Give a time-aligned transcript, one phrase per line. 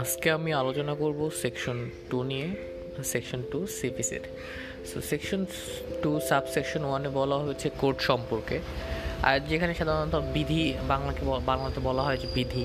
[0.00, 1.78] আজকে আমি আলোচনা করব সেকশন
[2.10, 2.48] টু নিয়ে
[3.12, 4.24] সেকশন টু সিপিসির
[4.90, 5.40] সো সেকশন
[6.02, 8.56] টু সাবসেকশন ওয়ানে বলা হয়েছে কোর্ট সম্পর্কে।
[9.28, 10.62] আর যেখানে সাধারণত বিধি
[10.92, 12.64] বাংলাকে বাংলাতে বলা হয় বিধি,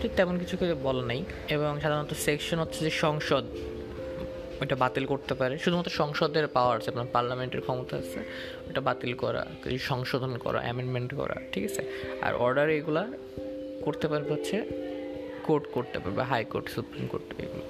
[0.00, 1.20] ঠিক তেমন কিছু করে বলা নেই।
[1.54, 3.44] এবং সাধারণত সেকশন হচ্ছে যে সংসদ,
[4.62, 8.20] ওটা বাতিল করতে পারে। শুধুমাত্র সংসদের পাওয়ার আছে, আপনার পার্লামেন্টের ক্ষমতা আছে,
[8.68, 9.42] ওটা বাতিল করা,
[9.90, 11.82] সংশোধন করা অ্যামেন্ডমেন্ট করা, ঠিক আছে?
[12.26, 13.02] আর অর্ডার এগুলা
[13.84, 14.56] করতে পারবে হচ্ছে
[15.46, 17.66] কোর্ট করতে পারবে হাইকোর্ট সুপ্রিম কোর্ট, এগুলো।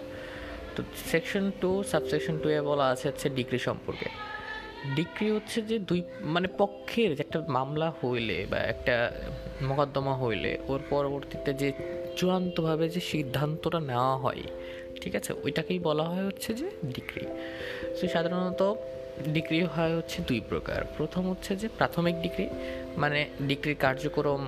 [0.75, 0.81] তো
[1.11, 4.09] সেকশন টু, সাবসেকশন টু এ বলা আছে হচ্ছে ডিগ্রি সম্পর্কে।
[4.95, 6.01] ডিগ্রি হচ্ছে যে দুই
[6.35, 8.95] মানে পক্ষের যে একটা মামলা হইলে বা একটা
[9.63, 11.69] মোকদ্দমা হইলে, ওর পরবর্তীতে যে
[12.17, 14.43] চূড়ান্তভাবে যে সিদ্ধান্তটা নেওয়া হয়,
[15.01, 15.31] ঠিক আছে?
[15.45, 17.23] ওইটাকেই বলা হয় হচ্ছে যে ডিগ্রি।
[17.97, 18.63] তো সাধারণত
[19.37, 22.47] ডিগ্রি হয় হচ্ছে দুই প্রকার। প্রথম হচ্ছে যে প্রাথমিক ডিগ্রি
[22.97, 24.43] মানে ডিগ্রির কার্যক্রম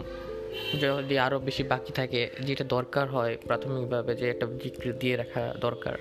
[0.83, 5.95] যদি আরও বেশি বাকি থাকে, যেটা দরকার হয় প্রাথমিকভাবে যে একটা ডিগ্রি দিয়ে রাখা দরকার,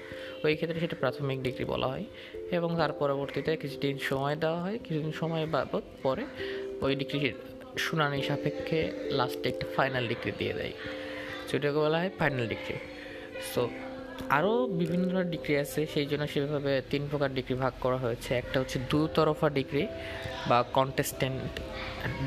[0.43, 2.05] ওই ক্ষেত্রে সেটা প্রাথমিক ডিগ্রি বলা হয়।
[2.57, 6.23] এবং তার পরবর্তীতে কিছুদিন সময় দেওয়া হয়, কিছুদিন সময় বাবদ পরে
[6.81, 7.33] ওই ডিগ্রির
[7.77, 8.79] শুনানি সাপেক্ষে
[9.11, 10.73] লাস্টে একটা ফাইনাল ডিগ্রি দিয়ে দেয়।
[11.47, 12.75] সেটাকে বলা হয় ফাইনাল ডিগ্রি
[13.53, 13.69] সো
[14.29, 18.59] আরও বিভিন্ন ধরনের ডিগ্রি আছে, সেই জন্য সেভাবে তিন প্রকার ডিগ্রি ভাগ করা হয়েছে। একটা
[18.59, 19.83] হচ্ছে দুতরফা ডিগ্রি
[20.49, 21.51] বা কন্টেস্টেন্ট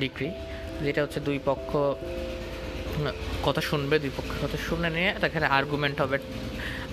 [0.00, 0.30] ডিগ্রি
[0.84, 1.77] যেটা হচ্ছে দুই পক্ষ,
[3.42, 6.19] কথা শুনবে, দুই পক্ষের কথা শুনে নিয়ে সেখানে আর্গুমেন্ট হবে।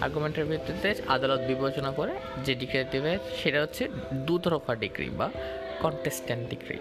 [0.02, 2.14] আর্গুমেন্টের ভিত্তিতে আদালত বিবেচনা করে
[2.46, 5.30] যে ডিগ্রি দেবে সেটা হচ্ছে দুতরফা ডিগ্রি বা
[5.80, 6.78] কন্টেস্ট্যান্ট ডিগ্রি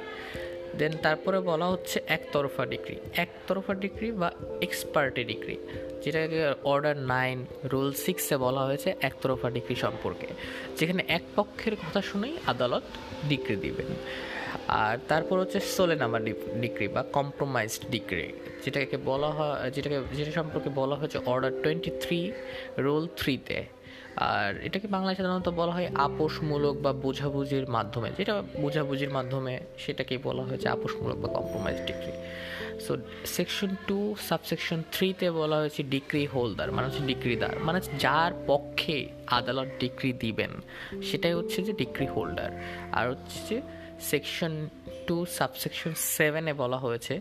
[0.79, 5.57] দেন তারপরে বলা হচ্ছে একতরফা ডিগ্রি একতরফা ডিগ্রি বা এক্সপার্টি ডিগ্রি
[6.05, 10.27] যেটাকে অর্ডার নাইন রুল সিক্সে বলা হয়েছে একতরফা ডিগ্রি সম্পর্কে।
[10.79, 12.83] যেখানে এক পক্ষের কথা শুনেই আদালত
[13.29, 13.87] ডিগ্রি দিবেন।
[14.69, 16.21] আর তারপর হচ্ছে সোলে নাম্বার
[16.65, 18.27] ডিগ্রি বা কম্প্রোমাইজড ডিগ্রি
[18.65, 22.33] যেটাকে বলা হয়, যেটাকে, যেটা সম্পর্কে বলা হয়েছে অর্ডার টোয়েন্টি থ্রি,
[22.79, 23.65] রোল থ্রিতে।
[24.17, 30.43] আর এটাকে বাংলায় সাধারণত বলা হয় আপোষমূলক বা বোঝাবুঝির মাধ্যমে, যেটা বোঝাবুঝির মাধ্যমে সেটাকেই বলা
[30.43, 32.13] হয়েছে আপোষমূলক বা compromise decree
[32.85, 38.97] so section two subsection থ্রিতে বলা হয়েছে ডিগ্রি হোল্ডার মানে হচ্ছে ডিগ্রিদার মানে যার পক্ষে
[39.27, 40.51] আদালত ডিগ্রি দিবেন,
[41.03, 42.51] সেটাই হচ্ছে যে ডিগ্রি হোল্ডার।
[42.93, 43.57] আর হচ্ছে যে
[44.01, 44.69] সেকশন
[45.07, 47.21] টু সাবসেকশন সেভেনে বলা হয়েছে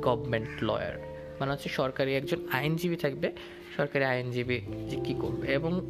[0.00, 3.32] গভর্নমেন্ট লয়ার মানে হচ্ছে সরকারি একজন আইনজীবী থাকবে,
[3.76, 5.80] সরকারি আইনজীবী যে কী করবে এবং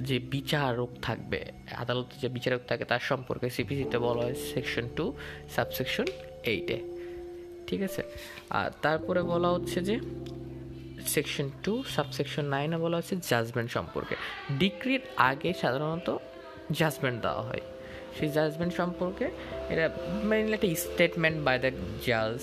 [0.00, 5.12] যে বিচারক থাকবে, আদালতে যে বিচারক থাকে তার সম্পর্কে সিপিসিতে বলা হয় সেকশন টু
[5.50, 6.04] সাবসেকশন
[6.44, 6.78] এইটে
[7.66, 8.02] ঠিক আছে?
[8.50, 10.00] আর তারপরে বলা হচ্ছে যে
[11.06, 14.16] সেকশন টু সাবসেকশন নাইনে বলা হচ্ছে জাজমেন্ট সম্পর্কে।
[14.58, 16.16] ডিক্রির আগে সাধারণত
[16.72, 17.60] জাজমেন্ট দেওয়া হয়।
[18.18, 19.30] সেই জাজমেন্ট সম্পর্কে
[19.68, 19.90] এটা
[20.24, 21.70] মেইনলি একটা স্টেটমেন্ট বাই দ্য
[22.06, 22.38] জাজ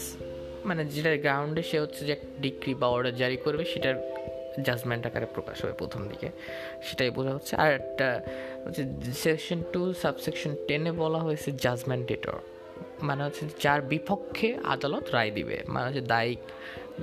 [0.66, 3.96] মানে যেটার গ্রাউন্ডে সে হচ্ছে যে ডিগ্রি বা অর্ডার জারি করবে, সেটার
[4.62, 6.30] জাজমেন্ট আকারে প্রকাশ হবে প্রথম দিকে।
[6.84, 8.22] সেটাই বোঝা হচ্ছে। আর একটা
[8.66, 12.34] হচ্ছে সেকশন টু সাবসেকশন টেনে বলা হয়েছে জাজমেন্ট ডেটর
[13.02, 16.40] মানে হচ্ছে যার বিপক্ষে আদালত রায় দিবে। মানে হচ্ছে দায়িক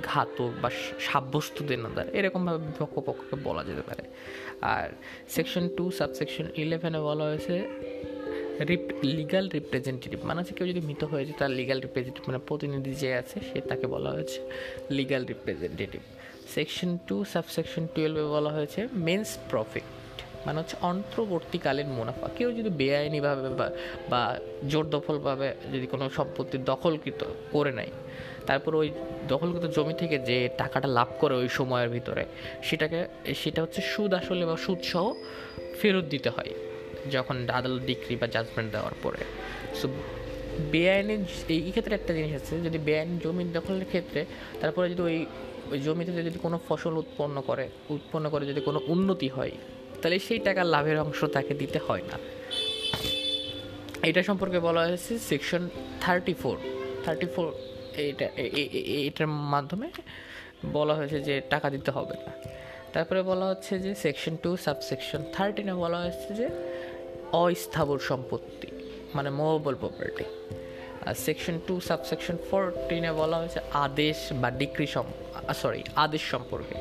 [0.03, 0.69] ঘাতক বা
[0.99, 4.03] সাব্যস্ত দেনাদার এরকমভাবে বিপক্ষ পক্ষকে বলা যেতে পারে।
[4.61, 4.89] আর
[5.29, 7.67] সেকশন টু সাবসেকশন ইলেভেনে বলা হয়েছে
[8.69, 8.85] রিপ
[9.17, 13.37] লিগাল রিপ্রেজেন্টেটিভ মানে হচ্ছে কেউ যদি মৃত হয়েছে তার লিগাল রিপ্রেজেন্টেটিভ মানে প্রতিনিধি যে আছে,
[13.49, 14.39] সে তাকে বলা হয়েছে
[14.97, 16.01] legal representative
[16.55, 19.83] section two subsection টুয়েলভে বলা হয়েছে মেন্স প্রফিট
[20.45, 23.67] মানে হচ্ছে অন্তর্বর্তীকালীন মুনাফা। কেউ যদি বেআইনিভাবে বা
[24.09, 24.21] বা
[24.71, 27.91] জোরদখলভাবে যদি কোনো সম্পত্তি দখলকৃত করে নেয়,
[28.47, 28.91] তারপর ওই
[29.27, 32.25] দখলকৃত জমি থেকে যে টাকাটা লাভ করে ওই সময়ের ভিতরে,
[32.67, 35.13] সেটাকে, সেটা হচ্ছে সুদ আসলে বা সুদসহ
[35.79, 36.51] ফেরত দিতে হয়।
[37.11, 39.17] যখন আদালত ডিগ্রি বা জাজমেন্ট দেওয়ার পরে।
[39.75, 39.87] সো
[40.71, 44.25] বেআইনি এই ক্ষেত্রে একটা জিনিস আছে, যদি বেআইনি জমি দখলের ক্ষেত্রে,
[44.61, 45.25] তারপরে যদি ওই
[45.71, 49.51] ওই জমিতে যদি কোনো ফসল উৎপন্ন করে উৎপন্ন করে যদি কোনো উন্নতি হয়,
[50.01, 52.19] তাহলে সেই টাকার লাভের অংশ তাকে দিতে হয় না।
[54.03, 55.69] এটা সম্পর্কে বলা হয়েছে section
[56.01, 56.57] thirty four
[57.05, 57.53] thirty four
[57.97, 59.89] এইটা, এ- এ- এ- এটার মাধ্যমে
[60.65, 62.31] বলা হয়েছে যে টাকা দিতে হবে না।
[62.93, 66.49] তারপরে বলা হচ্ছে যে সেকশন টু সাবসেকশন থার্টিনে বলা হয়েছে যে
[67.33, 68.67] অস্থাবর সম্পত্তি
[69.15, 70.23] মানে মুভেবল প্রপার্টি
[71.05, 75.03] আর সেকশন টু সাবসেকশন ফোরটিনে বলা হয়েছে আদেশ বা ডিক্রি সম
[75.53, 76.75] সরি আদেশ সম্পর্কে।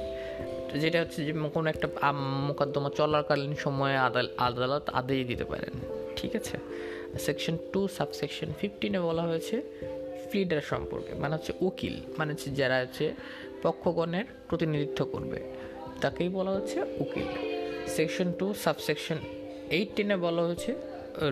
[0.78, 5.70] যেটা হচ্ছে যে কোনো একটা মোকদ্দমা চলাকালীন সময়ে আদাল- আদালত আদেশ দিতে পারেন,
[6.16, 6.58] ঠিক আছে?
[7.18, 9.62] সেকশন টু সাবসেকশন ফিফটিনে বলা হয়েছে
[10.30, 13.14] ফ্লিডার সম্পর্কে মানে হচ্ছে উকিল মানে হচ্ছে যারা হচ্ছে
[13.62, 15.42] পক্ষগণের প্রতিনিধিত্ব করবে,
[16.00, 17.24] তাকেই বলা হচ্ছে উকিল।
[17.86, 19.16] সেকশন টু সাবসেকশন
[19.78, 20.70] এইটিনে বলা হচ্ছে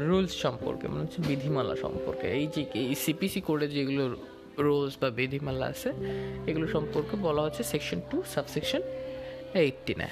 [0.08, 4.04] রুলস সম্পর্কে মানে হচ্ছে বিধিমালা সম্পর্কে। এই যে এই সিপিসি কোডে যেগুলো
[4.66, 5.90] রুলস বা বিধিমালা আছে,
[6.50, 8.82] এগুলো সম্পর্কে বলা হচ্ছে সেকশন টু সাবসেকশন
[9.62, 10.08] এইটিনে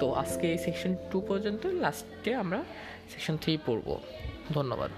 [0.00, 2.60] তো আজকে এই সেকশন টু পর্যন্ত লাস্টে আমরা
[3.12, 3.88] সেকশন থ্রি পড়ব।
[4.54, 4.92] ধন্যবাদ।